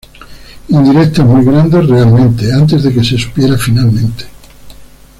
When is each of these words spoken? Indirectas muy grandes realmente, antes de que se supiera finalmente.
Indirectas 0.69 1.23
muy 1.27 1.45
grandes 1.45 1.85
realmente, 1.87 2.51
antes 2.51 2.81
de 2.81 2.91
que 2.91 3.03
se 3.03 3.19
supiera 3.19 3.55
finalmente. 3.55 4.25